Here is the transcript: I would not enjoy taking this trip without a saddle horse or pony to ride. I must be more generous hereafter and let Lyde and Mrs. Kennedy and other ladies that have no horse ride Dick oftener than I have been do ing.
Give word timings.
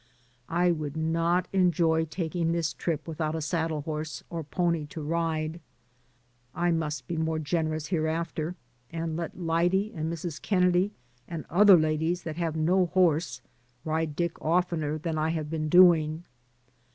I 0.49 0.71
would 0.71 0.97
not 0.97 1.47
enjoy 1.53 2.05
taking 2.05 2.51
this 2.53 2.73
trip 2.73 3.07
without 3.07 3.35
a 3.35 3.39
saddle 3.41 3.81
horse 3.83 4.23
or 4.31 4.43
pony 4.43 4.87
to 4.87 5.01
ride. 5.03 5.61
I 6.55 6.71
must 6.71 7.07
be 7.07 7.17
more 7.17 7.37
generous 7.37 7.89
hereafter 7.89 8.55
and 8.89 9.15
let 9.15 9.39
Lyde 9.39 9.75
and 9.93 10.11
Mrs. 10.11 10.41
Kennedy 10.41 10.89
and 11.27 11.45
other 11.51 11.77
ladies 11.77 12.23
that 12.23 12.37
have 12.37 12.55
no 12.55 12.87
horse 12.87 13.43
ride 13.85 14.15
Dick 14.15 14.41
oftener 14.41 14.97
than 14.97 15.19
I 15.19 15.29
have 15.29 15.51
been 15.51 15.69
do 15.69 15.93
ing. 15.93 16.23